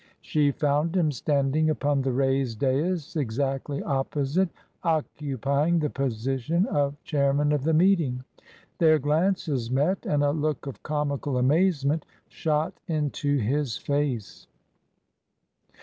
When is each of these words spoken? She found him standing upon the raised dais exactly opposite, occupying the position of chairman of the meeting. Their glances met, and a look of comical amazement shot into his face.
She 0.21 0.49
found 0.49 0.97
him 0.97 1.11
standing 1.11 1.69
upon 1.69 2.01
the 2.01 2.11
raised 2.11 2.57
dais 2.57 3.15
exactly 3.15 3.83
opposite, 3.83 4.49
occupying 4.81 5.77
the 5.77 5.91
position 5.91 6.65
of 6.65 6.99
chairman 7.03 7.51
of 7.51 7.63
the 7.63 7.73
meeting. 7.75 8.23
Their 8.79 8.97
glances 8.97 9.69
met, 9.69 10.03
and 10.07 10.23
a 10.23 10.31
look 10.31 10.65
of 10.65 10.81
comical 10.81 11.37
amazement 11.37 12.07
shot 12.29 12.73
into 12.87 13.37
his 13.37 13.77
face. 13.77 14.47